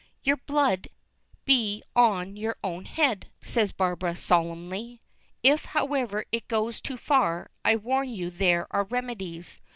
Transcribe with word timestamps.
"Your 0.23 0.37
blood 0.37 0.87
be 1.45 1.83
on 1.95 2.35
your 2.35 2.55
own 2.63 2.85
head," 2.85 3.27
says 3.43 3.71
Barbara, 3.71 4.15
solemnly. 4.15 4.99
"If, 5.43 5.65
however, 5.65 6.25
it 6.31 6.47
goes 6.47 6.81
too 6.81 6.97
far, 6.97 7.51
I 7.63 7.75
warn 7.75 8.09
you 8.09 8.31
there 8.31 8.65
are 8.71 8.85
remedies. 8.85 9.61